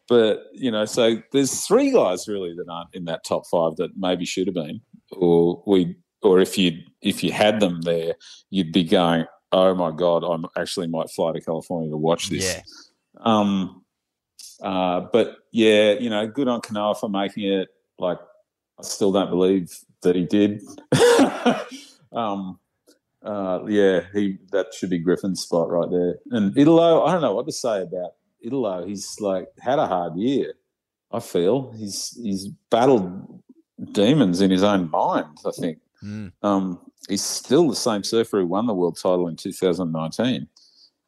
[0.08, 3.90] but, you know, so there's three guys really that aren't in that top five that
[3.96, 8.14] maybe should have been, or we or if you if you had them there,
[8.50, 12.56] you'd be going, "Oh my god, I actually might fly to California to watch this."
[12.56, 12.62] Yeah.
[13.20, 13.84] Um,
[14.62, 17.68] uh, but yeah, you know, good on Kanoa for making it.
[17.98, 18.18] Like,
[18.78, 19.70] I still don't believe
[20.02, 20.62] that he did.
[22.12, 22.58] um,
[23.22, 26.16] uh, yeah, he that should be Griffin's spot right there.
[26.30, 28.86] And Italo, I don't know what to say about Italo.
[28.86, 30.54] He's like had a hard year.
[31.12, 33.42] I feel he's he's battled
[33.92, 35.38] demons in his own mind.
[35.46, 36.32] I think Mm.
[36.42, 40.48] Um, he's still the same surfer who won the world title in 2019.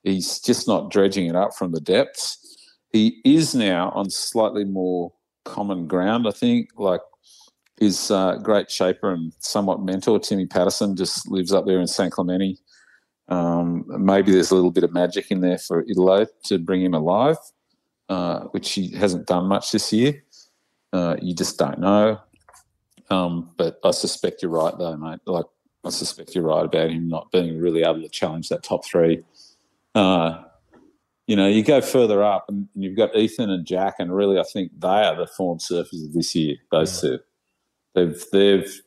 [0.03, 2.39] He's just not dredging it up from the depths.
[2.93, 5.13] He is now on slightly more
[5.45, 6.71] common ground, I think.
[6.77, 7.01] Like
[7.79, 12.11] his uh, great shaper and somewhat mentor, Timmy Patterson, just lives up there in San
[12.11, 12.59] Clemente.
[13.29, 16.95] Um, maybe there's a little bit of magic in there for Italo to bring him
[16.95, 17.39] alive,
[18.09, 20.23] uh, which he hasn't done much this year.
[20.93, 22.21] Uh, you just don't know.
[23.11, 25.21] Um, but I suspect you're right, though, mate.
[25.27, 25.47] Like
[25.85, 29.23] I suspect you're right about him not being really able to challenge that top three.
[29.95, 30.43] Uh,
[31.27, 34.45] you know, you go further up, and you've got Ethan and Jack, and really, I
[34.53, 36.57] think they are the form surfers of this year.
[36.71, 37.11] Those yeah.
[37.11, 37.19] two,
[37.95, 38.83] they've they've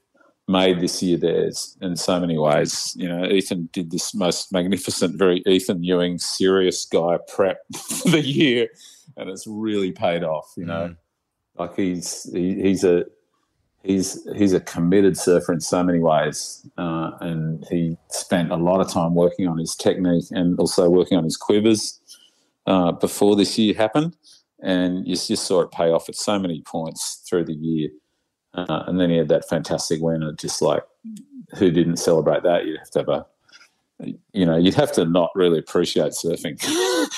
[0.47, 2.93] made this year theirs in so many ways.
[2.97, 8.21] You know, Ethan did this most magnificent, very Ethan Ewing, serious guy prep for the
[8.21, 8.67] year,
[9.17, 10.54] and it's really paid off.
[10.58, 10.97] You know, mm.
[11.58, 13.06] like he's he, he's a
[13.86, 18.82] he's he's a committed surfer in so many ways, uh, and he spent a lot
[18.82, 22.00] of time working on his technique and also working on his quivers
[22.65, 24.15] uh, before this year happened,
[24.62, 27.89] and you just saw it pay off at so many points through the year.
[28.54, 30.84] Uh, and then he had that fantastic win, and just like
[31.58, 32.65] who didn't celebrate that?
[32.65, 33.26] You'd have to have a
[34.34, 36.60] you know, you'd have to not really appreciate surfing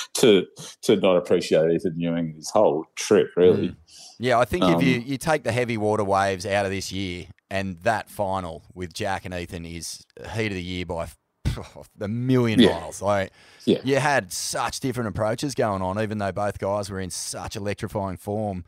[0.14, 0.46] to
[0.82, 3.68] to not appreciate Ethan Ewing his whole trip, really.
[3.68, 3.76] Mm.
[4.18, 6.72] Yeah, I think um, if you, um, you take the heavy water waves out of
[6.72, 10.04] this year, and that final with Jack and Ethan is
[10.34, 11.08] heat of the year by
[12.00, 12.80] a million yeah.
[12.80, 13.00] miles.
[13.00, 13.32] Like,
[13.64, 13.78] yeah.
[13.84, 18.16] you had such different approaches going on, even though both guys were in such electrifying
[18.16, 18.64] form.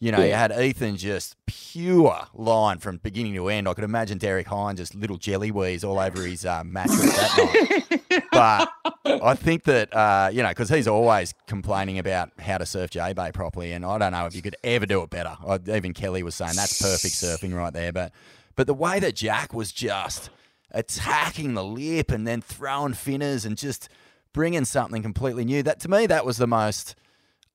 [0.00, 0.26] You know, yeah.
[0.26, 3.66] you had Ethan just pure line from beginning to end.
[3.66, 7.84] I could imagine Derek Hynd just little jelly wheeze all over his uh, mattress that
[7.90, 8.24] night.
[8.30, 8.70] But
[9.04, 13.32] I think that, uh, you know, because he's always complaining about how to surf J-Bay
[13.32, 15.36] properly, and I don't know if you could ever do it better.
[15.44, 17.92] I, even Kelly was saying that's perfect surfing right there.
[17.92, 18.12] But,
[18.54, 20.30] but the way that Jack was just
[20.70, 23.88] attacking the lip and then throwing finners and just
[24.32, 26.94] bringing something completely new, that to me, that was the most–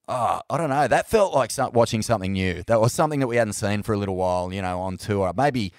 [0.07, 0.87] oh, I don't know.
[0.87, 2.63] That felt like watching something new.
[2.67, 5.31] That was something that we hadn't seen for a little while, you know, on tour.
[5.35, 5.73] Maybe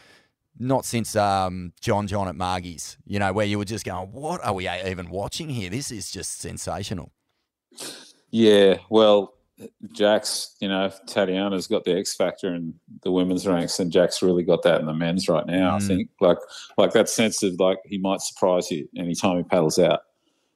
[0.58, 4.44] not since um, John John at Margie's, you know, where you were just going, what
[4.44, 5.70] are we even watching here?
[5.70, 7.12] This is just sensational.
[8.30, 9.34] Yeah, well,
[9.92, 14.42] Jack's, you know, Tatiana's got the X factor in the women's ranks, and Jack's really
[14.42, 15.72] got that in the men's right now.
[15.72, 15.74] Mm.
[15.74, 16.38] I think, like,
[16.76, 20.00] like that sense of like he might surprise you anytime he paddles out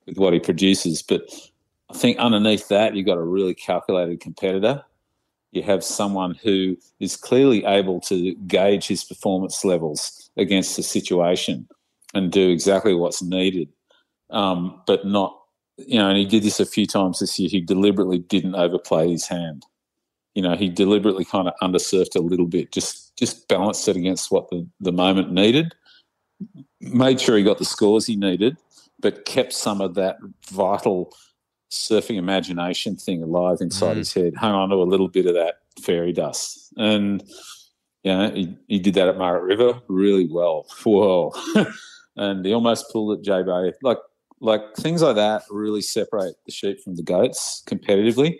[0.07, 1.03] with what he produces.
[1.03, 1.23] But
[1.91, 4.85] I think underneath that, you've got a really calculated competitor.
[5.53, 11.67] You have someone who is clearly able to gauge his performance levels against the situation
[12.15, 13.69] and do exactly what's needed,
[14.31, 15.41] um, but not,
[15.79, 17.49] you know, and he did this a few times this year.
[17.49, 19.65] He deliberately didn't overplay his hand.
[20.35, 24.31] You know, he deliberately kind of undersurfed a little bit, just just balanced it against
[24.31, 25.75] what the, the moment needed,
[26.81, 28.57] made sure he got the scores he needed,
[29.01, 30.19] but kept some of that
[30.51, 31.15] vital–
[31.71, 33.99] surfing imagination thing alive inside mm.
[33.99, 36.73] his head, hung on to a little bit of that fairy dust.
[36.77, 37.23] And,
[38.03, 40.67] you know, he, he did that at Margaret River really well.
[40.85, 41.33] Whoa.
[42.17, 43.73] and he almost pulled at J Bay.
[43.83, 43.99] Like,
[44.41, 48.39] like things like that really separate the sheep from the goats competitively.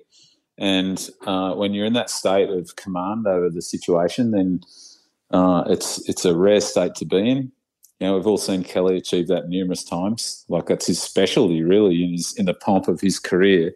[0.59, 4.61] And uh, when you're in that state of command over the situation, then
[5.31, 7.53] uh, it's it's a rare state to be in.
[8.01, 10.45] You know, we've all seen Kelly achieve that numerous times.
[10.49, 13.75] Like that's his specialty, really, in his in the pomp of his career,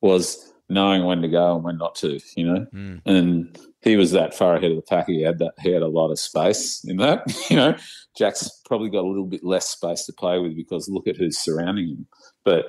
[0.00, 2.18] was knowing when to go and when not to.
[2.36, 3.00] You know, mm.
[3.06, 5.06] and he was that far ahead of the pack.
[5.06, 5.54] He had that.
[5.60, 7.22] He had a lot of space in that.
[7.50, 7.76] You know,
[8.16, 11.38] Jack's probably got a little bit less space to play with because look at who's
[11.38, 12.06] surrounding him.
[12.44, 12.66] But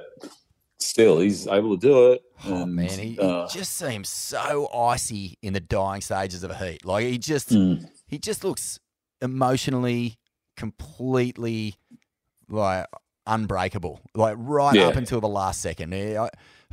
[0.80, 2.22] still, he's able to do it.
[2.46, 6.52] Oh and, man, he, uh, he, just seems so icy in the dying stages of
[6.52, 6.86] a heat.
[6.86, 7.86] Like he just, mm.
[8.08, 8.80] he just looks
[9.22, 10.18] emotionally
[10.56, 11.76] completely
[12.50, 12.86] like
[13.28, 14.88] unbreakable, like right yeah.
[14.88, 15.94] up until the last second.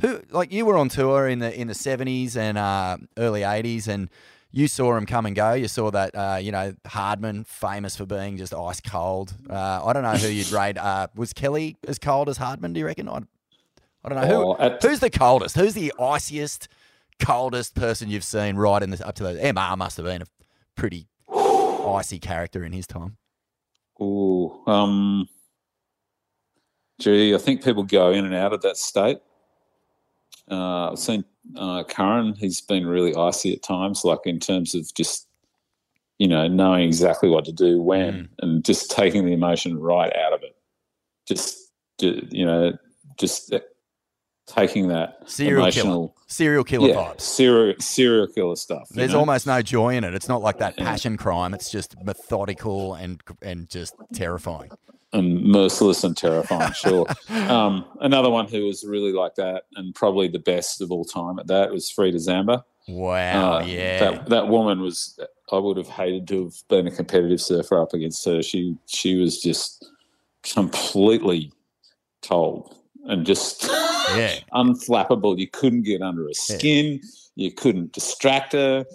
[0.01, 3.87] Who like you were on tour in the in the seventies and uh, early eighties,
[3.87, 4.09] and
[4.51, 5.53] you saw him come and go.
[5.53, 9.33] You saw that uh, you know Hardman, famous for being just ice cold.
[9.49, 10.77] Uh, I don't know who you'd rate.
[10.77, 12.73] Uh, was Kelly as cold as Hardman?
[12.73, 13.09] Do you reckon?
[13.09, 13.21] I,
[14.03, 14.55] I don't know who.
[14.57, 15.55] Oh, who's the coldest?
[15.55, 16.69] Who's the iciest,
[17.19, 19.39] coldest person you've seen right in the up to those?
[19.39, 20.27] MR must have been a
[20.75, 23.17] pretty icy character in his time.
[23.99, 25.27] Oh, um,
[26.99, 29.19] gee, I think people go in and out of that state.
[30.49, 31.25] Uh, I've seen
[31.57, 35.27] uh, Curren; he's been really icy at times, like in terms of just
[36.17, 38.29] you know knowing exactly what to do when, mm.
[38.39, 40.55] and just taking the emotion right out of it.
[41.27, 42.77] Just you know,
[43.17, 43.53] just
[44.49, 48.89] taking that serial emotional, killer, serial killer yeah, vibes, serial serial killer stuff.
[48.89, 49.19] There's know?
[49.19, 50.13] almost no joy in it.
[50.13, 51.53] It's not like that passion crime.
[51.53, 54.71] It's just methodical and and just terrifying.
[55.11, 57.07] And merciless and terrifying, sure.
[57.29, 61.39] um, another one who was really like that, and probably the best of all time
[61.39, 62.63] at that was Frieda Zamba.
[62.87, 63.99] Wow, uh, yeah.
[63.99, 65.19] That, that woman was.
[65.51, 68.43] I would have hated to have been a competitive surfer up against her.
[68.43, 69.83] She she was just
[70.43, 71.51] completely
[72.21, 73.63] cold and just
[74.17, 74.35] yeah.
[74.53, 75.37] unflappable.
[75.37, 76.99] You couldn't get under her skin.
[77.01, 77.09] Yeah.
[77.35, 78.85] You couldn't distract her.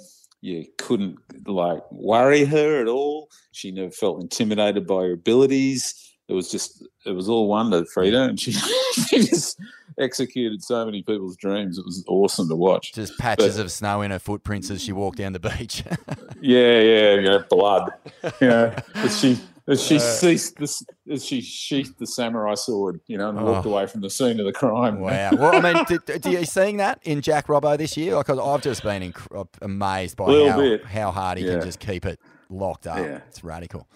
[0.41, 3.31] You couldn't like worry her at all.
[3.53, 5.95] She never felt intimidated by her abilities.
[6.29, 8.53] it was just it was all wonder, Frieda, and she,
[9.09, 9.59] she just
[9.99, 11.79] executed so many people's dreams.
[11.79, 12.93] It was awesome to watch.
[12.93, 15.85] Just patches but, of snow in her footprints as she walked down the beach.
[16.41, 17.91] yeah, yeah, yeah, blood.
[18.41, 18.75] You know,
[19.09, 23.39] she as she uh, ceased this, as she sheathed the samurai sword, you know, and
[23.39, 23.45] oh.
[23.45, 25.01] walked away from the scene of the crime.
[25.01, 25.31] Wow.
[25.33, 28.15] well, I mean, do, do you seeing that in Jack Robbo this year?
[28.15, 30.85] Like, I've just been inc- amazed by how, bit.
[30.85, 31.53] how hard he yeah.
[31.53, 32.99] can just keep it locked up.
[32.99, 33.21] Yeah.
[33.29, 33.89] It's radical.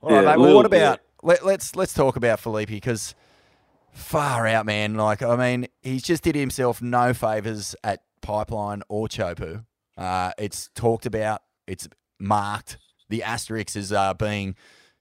[0.00, 0.38] All right, yeah, mate.
[0.38, 3.14] Well, what about let, let's let's talk about Filipe because
[3.92, 4.94] far out, man.
[4.94, 9.64] Like, I mean, he's just did himself no favors at Pipeline or Chopu.
[9.96, 11.42] Uh, it's talked about.
[11.66, 11.88] It's
[12.20, 12.78] marked.
[13.08, 14.54] The asterisk is uh, being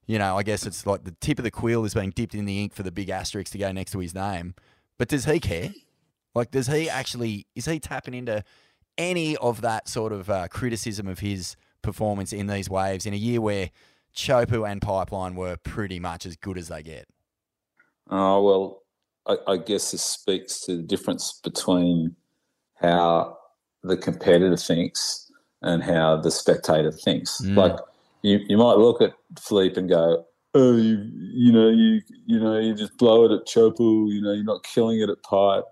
[0.07, 2.45] you know, I guess it's like the tip of the quill is being dipped in
[2.45, 4.55] the ink for the big asterisk to go next to his name.
[4.97, 5.71] But does he care?
[6.33, 8.43] Like, does he actually, is he tapping into
[8.97, 13.17] any of that sort of uh, criticism of his performance in these waves in a
[13.17, 13.69] year where
[14.15, 17.07] Chopu and Pipeline were pretty much as good as they get?
[18.09, 18.83] Oh, well,
[19.27, 22.15] I, I guess this speaks to the difference between
[22.75, 23.37] how
[23.83, 25.29] the competitor thinks
[25.61, 27.41] and how the spectator thinks.
[27.41, 27.55] Mm.
[27.57, 27.79] Like,
[28.21, 32.59] you, you might look at Filipe and go, oh, you, you know, you, you know,
[32.59, 35.63] you just blow it at Chopu, you know, you're not killing it at Pipe.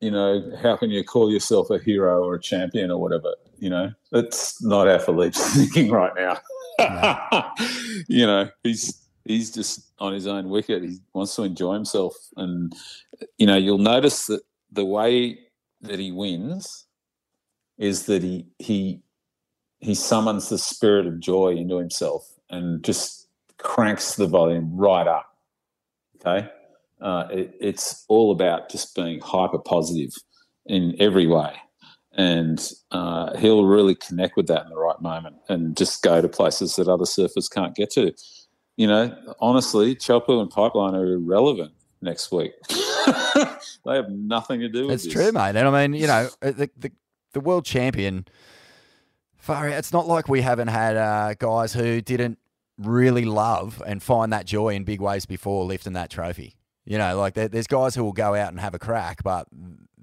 [0.00, 3.34] You know, how can you call yourself a hero or a champion or whatever?
[3.58, 6.38] You know, that's not how Filipe's thinking right now.
[6.78, 7.50] No.
[8.08, 10.82] you know, he's he's just on his own wicket.
[10.82, 12.72] He wants to enjoy himself, and
[13.36, 14.40] you know, you'll notice that
[14.72, 15.38] the way
[15.82, 16.86] that he wins
[17.78, 19.02] is that he he
[19.80, 25.36] he summons the spirit of joy into himself and just cranks the volume right up.
[26.16, 26.48] Okay.
[27.00, 30.12] Uh, it, it's all about just being hyper positive
[30.66, 31.54] in every way.
[32.12, 36.28] And uh, he'll really connect with that in the right moment and just go to
[36.28, 38.12] places that other surfers can't get to.
[38.76, 42.52] You know, honestly, Chopu and Pipeline are irrelevant next week.
[43.84, 45.06] they have nothing to do with it.
[45.06, 45.56] It's true, mate.
[45.56, 46.92] And I mean, you know, the, the,
[47.32, 48.26] the world champion–
[49.40, 49.74] Far out.
[49.74, 52.38] It's not like we haven't had uh, guys who didn't
[52.78, 56.56] really love and find that joy in big ways before lifting that trophy.
[56.84, 59.46] You know, like there, there's guys who will go out and have a crack, but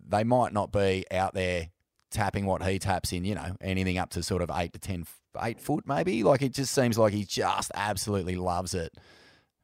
[0.09, 1.69] they might not be out there
[2.09, 3.25] tapping what he taps in.
[3.25, 5.05] You know, anything up to sort of eight to ten,
[5.41, 6.23] eight foot maybe.
[6.23, 8.93] Like it just seems like he just absolutely loves it.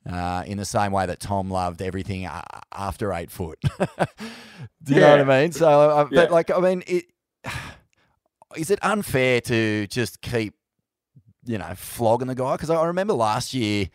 [0.07, 2.41] Uh, in the same way that Tom loved everything uh,
[2.73, 3.57] after eight foot.
[4.83, 5.15] Do you yeah.
[5.15, 5.51] know what I mean?
[5.53, 6.23] So, uh, yeah.
[6.23, 7.05] but like, I mean, it
[8.56, 10.56] is it unfair to just keep,
[11.46, 12.54] you know, flogging the guy?
[12.54, 13.89] Because I remember last year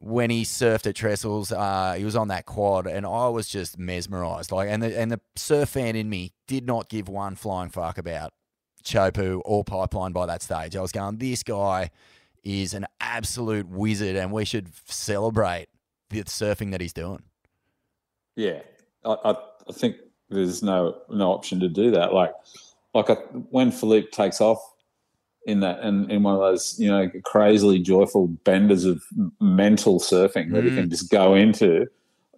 [0.00, 3.78] when he surfed at Trestles, uh, he was on that quad, and I was just
[3.78, 4.50] mesmerised.
[4.52, 7.98] Like, and the and the surf fan in me did not give one flying fuck
[7.98, 8.32] about
[8.84, 10.76] Chopu or Pipeline by that stage.
[10.76, 11.90] I was going, this guy
[12.42, 15.68] is an absolute wizard, and we should celebrate
[16.10, 17.22] the surfing that he's doing.
[18.36, 18.60] Yeah,
[19.04, 19.30] I, I,
[19.68, 19.96] I think
[20.30, 22.12] there's no no option to do that.
[22.12, 22.32] Like
[22.94, 23.14] like a,
[23.50, 24.60] when Filipe takes off
[25.46, 29.02] in that and in, in one of those you know crazily joyful benders of
[29.40, 30.52] mental surfing mm.
[30.52, 30.90] that he can mm.
[30.90, 31.86] just go into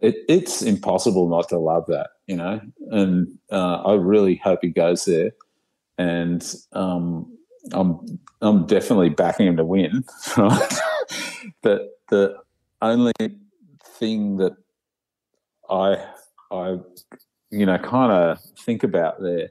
[0.01, 4.69] it, it's impossible not to love that you know and uh, i really hope he
[4.69, 5.33] goes there
[5.99, 7.31] and um,
[7.73, 10.03] i'm i'm definitely backing him to win
[10.39, 10.75] right
[11.63, 12.35] but the
[12.81, 13.13] only
[13.83, 14.57] thing that
[15.69, 15.97] i
[16.51, 16.79] i
[17.51, 19.51] you know kind of think about there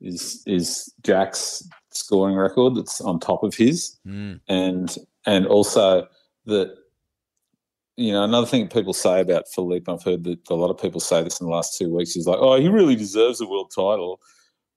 [0.00, 4.40] is is Jack's scoring record that's on top of his, mm.
[4.48, 6.06] and and also
[6.46, 6.74] that
[7.96, 11.00] you know another thing people say about Filipe, I've heard that a lot of people
[11.00, 12.16] say this in the last two weeks.
[12.16, 14.20] Is like, oh, he really deserves a world title.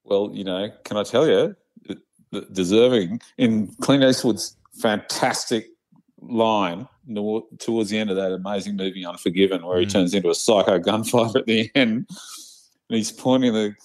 [0.03, 1.55] Well, you know, can I tell you,
[2.53, 5.67] deserving in Clint Eastwood's fantastic
[6.21, 6.87] line
[7.59, 9.81] towards the end of that amazing movie Unforgiven, where mm.
[9.81, 12.07] he turns into a psycho gunfighter at the end,
[12.89, 13.75] and he's pointing the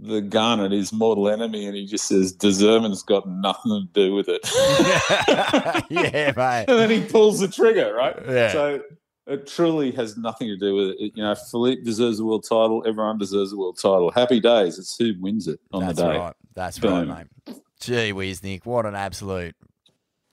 [0.00, 4.14] the gun at his mortal enemy and he just says deservin's got nothing to do
[4.14, 4.40] with it.
[5.90, 6.66] Yeah mate.
[6.68, 8.16] And then he pulls the trigger right?
[8.28, 8.52] Yeah.
[8.52, 8.82] So
[9.26, 11.12] it truly has nothing to do with it.
[11.16, 12.84] You know Filipe deserves a world title.
[12.86, 14.10] Everyone deserves a world title.
[14.10, 14.78] Happy days.
[14.78, 16.18] It's who wins it on that's the day.
[16.18, 16.34] right.
[16.54, 17.08] That's Boom.
[17.10, 17.56] right mate.
[17.80, 18.66] Gee whiz nick.
[18.66, 19.56] What an absolute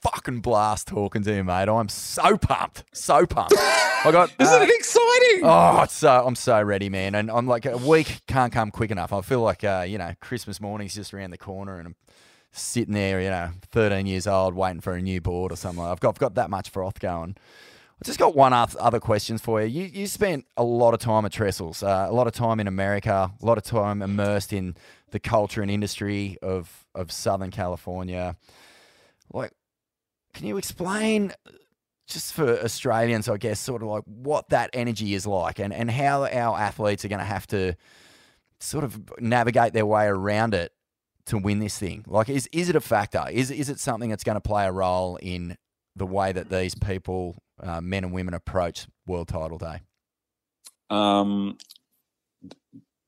[0.02, 1.68] fucking blast talking to you, mate.
[1.68, 3.56] I'm so pumped, so pumped.
[4.06, 4.32] I got.
[4.40, 5.42] Isn't uh, it exciting?
[5.44, 7.16] Oh, it's so I'm so ready, man.
[7.16, 9.12] And I'm like a week can't come quick enough.
[9.12, 11.96] I feel like uh, you know Christmas morning's just around the corner, and I'm
[12.52, 15.84] sitting there, you know, 13 years old, waiting for a new board or something.
[15.84, 17.36] I've got I've got that much froth going.
[18.02, 19.68] I just got one other questions for you.
[19.68, 22.68] You you spent a lot of time at Trestles, uh, a lot of time in
[22.68, 24.76] America, a lot of time immersed in
[25.12, 28.36] the culture and industry of of Southern California.
[29.34, 29.52] Like,
[30.34, 31.34] can you explain
[32.08, 35.90] just for Australians, I guess, sort of like what that energy is like and, and
[35.90, 37.76] how our athletes are going to have to
[38.60, 40.72] sort of navigate their way around it
[41.28, 42.04] to win this thing?
[42.08, 43.26] Like, is, is it a factor?
[43.32, 45.58] Is, is it something that's going to play a role in
[45.96, 49.82] the way that these people, uh, men and women, approach World Title Day?
[50.90, 51.58] Um,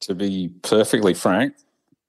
[0.02, 1.54] to be perfectly frank,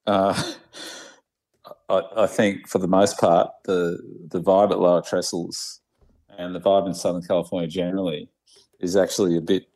[0.07, 0.43] uh,
[1.91, 5.81] I, I, think for the most part, the the vibe at Lower Trestles
[6.39, 8.31] and the vibe in Southern California generally
[8.81, 9.69] is actually a bit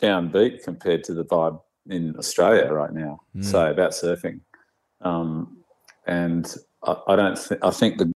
[0.00, 3.20] downbeat compared to the vibe in Australia right now.
[3.36, 3.44] Mm.
[3.44, 4.40] So about surfing,
[5.02, 5.58] um,
[6.06, 6.54] and
[6.84, 7.36] I, I don't.
[7.36, 8.10] Th- I think the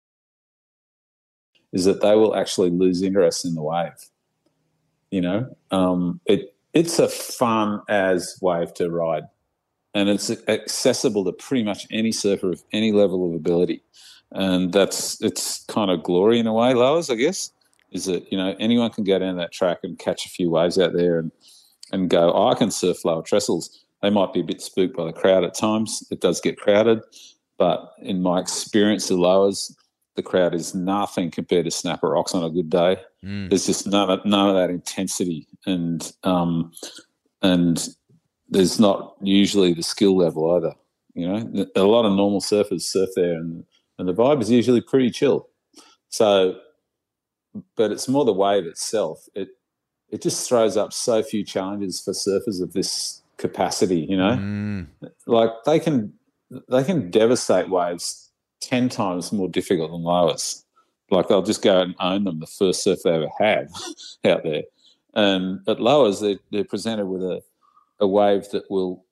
[1.72, 3.92] is that they will actually lose interest in the wave.
[5.10, 9.24] You know, um, it it's a fun as wave to ride,
[9.94, 13.82] and it's accessible to pretty much any surfer of any level of ability,
[14.30, 16.74] and that's it's kind of glory in a way.
[16.74, 17.50] Lowers, I guess,
[17.92, 20.78] is that you know anyone can go down that track and catch a few waves
[20.78, 21.32] out there and
[21.92, 23.84] and go, oh, I can surf lower trestles.
[24.00, 26.06] They might be a bit spooked by the crowd at times.
[26.10, 27.00] It does get crowded,
[27.58, 29.76] but in my experience, the lowers
[30.16, 32.96] the crowd is nothing compared to Snapper Rocks on a good day.
[33.24, 33.48] Mm.
[33.48, 36.72] There's just none of, none of that intensity, and um,
[37.42, 37.88] and
[38.48, 40.74] there's not usually the skill level either.
[41.14, 43.64] You know, a lot of normal surfers surf there, and
[43.98, 45.48] and the vibe is usually pretty chill.
[46.08, 46.58] So,
[47.76, 49.28] but it's more the wave itself.
[49.34, 49.48] It
[50.10, 54.06] it just throws up so few challenges for surfers of this capacity.
[54.08, 54.86] You know, mm.
[55.26, 56.12] like they can
[56.68, 58.30] they can devastate waves
[58.60, 60.64] 10 times more difficult than lowers.
[61.10, 63.68] Like they'll just go and own them the first surf they ever had
[64.24, 64.62] out there.
[65.14, 67.42] And at lowers, they're, they're presented with a,
[67.98, 69.04] a wave that will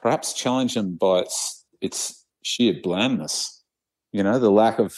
[0.00, 3.62] perhaps challenge them by its, its sheer blandness.
[4.12, 4.96] You know, the lack of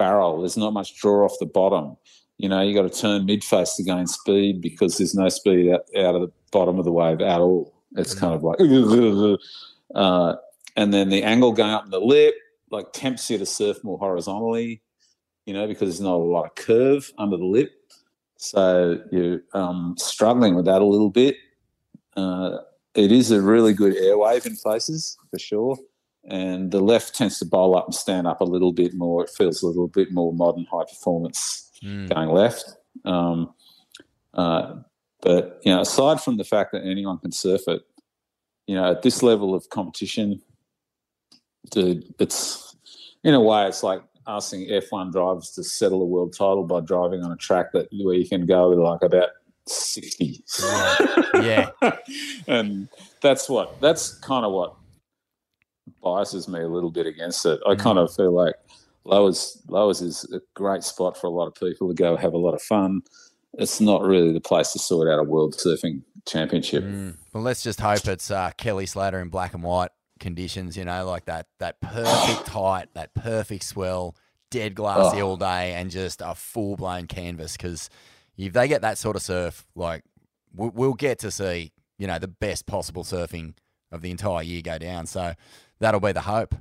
[0.00, 1.96] barrel, there's not much draw off the bottom.
[2.38, 5.70] You know, you got to turn mid face to gain speed because there's no speed
[5.70, 7.74] out, out of the bottom of the wave at all.
[7.96, 8.58] It's kind of like,
[9.94, 10.36] uh,
[10.76, 12.34] and then the angle going up in the lip,
[12.70, 14.80] like tempts you to surf more horizontally,
[15.44, 17.72] you know, because there's not a lot of curve under the lip.
[18.38, 21.36] So you're um, struggling with that a little bit.
[22.16, 22.58] Uh,
[22.94, 25.76] it is a really good airwave in places for sure.
[26.24, 29.24] And the left tends to bowl up and stand up a little bit more.
[29.24, 32.12] It feels a little bit more modern, high performance mm.
[32.12, 32.76] going left.
[33.04, 33.54] Um,
[34.34, 34.76] uh,
[35.22, 37.82] but you know, aside from the fact that anyone can surf it,
[38.66, 40.40] you know, at this level of competition,
[41.70, 42.76] dude, it's
[43.24, 47.22] in a way, it's like asking F1 drivers to settle a world title by driving
[47.22, 49.30] on a track that where you can go with like about
[49.66, 50.42] 60.
[51.34, 51.70] Yeah.
[51.82, 51.96] yeah.
[52.46, 52.88] and
[53.20, 54.74] that's what, that's kind of what
[56.02, 57.60] biases me a little bit against it.
[57.66, 57.78] I mm.
[57.78, 58.54] kind of feel like
[59.04, 62.38] Lowers, Lowers is a great spot for a lot of people to go have a
[62.38, 63.02] lot of fun.
[63.54, 66.84] It's not really the place to sort out a world surfing championship.
[66.84, 67.16] Mm.
[67.32, 69.90] Well, let's just hope it's uh, Kelly Slater in black and white
[70.20, 74.14] conditions, you know, like that that perfect height, that perfect swell,
[74.50, 75.30] dead glassy oh.
[75.30, 77.56] all day, and just a full blown canvas.
[77.56, 77.90] Because
[78.36, 80.04] if they get that sort of surf, like
[80.54, 83.54] we'll get to see, you know, the best possible surfing
[83.90, 85.06] of the entire year go down.
[85.06, 85.34] So
[85.80, 86.54] that'll be the hope.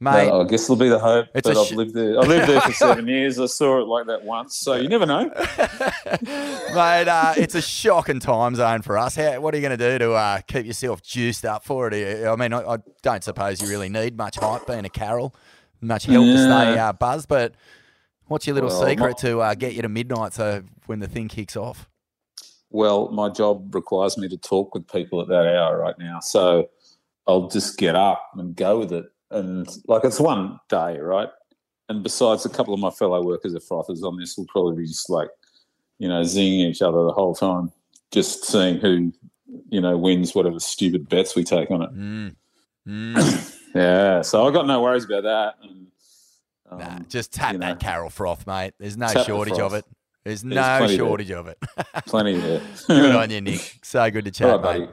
[0.00, 1.26] Mate, I guess it'll be the hope.
[1.34, 2.20] But I've lived there.
[2.20, 3.40] I lived there for seven years.
[3.40, 5.24] I saw it like that once, so you never know.
[6.22, 9.16] Mate, uh, it's a shocking time zone for us.
[9.16, 12.24] How, what are you going to do to uh, keep yourself juiced up for it?
[12.24, 15.34] I mean, I, I, don't suppose you really need much hype being a Carroll,
[15.80, 16.32] much help yeah.
[16.32, 17.28] to stay uh, buzzed.
[17.28, 17.54] But
[18.26, 21.08] what's your little well, secret my, to uh, get you to midnight so when the
[21.08, 21.88] thing kicks off?
[22.70, 26.68] Well, my job requires me to talk with people at that hour right now, so
[27.28, 31.28] I'll just get up and go with it and like it's one day, right?
[31.88, 34.86] And besides, a couple of my fellow workers are frothers on this will probably be
[34.86, 35.28] just like,
[35.98, 37.72] you know, zinging each other the whole time,
[38.10, 39.12] just seeing who,
[39.70, 41.94] you know, wins whatever stupid bets we take on it.
[41.94, 42.34] Mm.
[42.88, 43.54] Mm.
[43.74, 45.56] yeah, so I got no worries about that.
[45.62, 45.88] And,
[46.70, 48.72] um, nah, just tap that know, Carroll froth, mate.
[48.78, 49.84] There's no shortage of it.
[50.24, 51.36] There's, There's no shortage there.
[51.36, 51.58] of it.
[52.06, 52.62] plenty there.
[52.86, 53.80] good on you, Nick.
[53.82, 54.90] So good to chat, right, mate.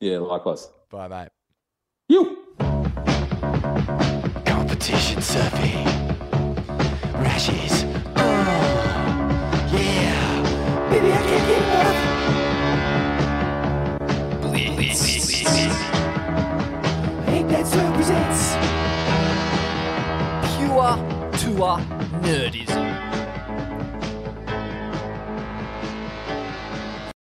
[0.00, 0.68] Yeah, likewise.
[0.90, 1.28] Bye, mate.
[2.10, 2.22] You.
[4.44, 5.86] Competition surfing.
[7.22, 7.84] Rashes.
[8.16, 8.22] Oh,
[9.70, 10.42] yeah.
[10.90, 12.00] Baby, I can't get enough.
[14.42, 14.74] Blitz.
[14.74, 15.00] Blitz.
[17.46, 17.76] Blitz.
[17.76, 18.42] represents
[20.56, 20.92] Pure
[21.38, 21.72] Tour
[22.24, 22.89] Nerdism.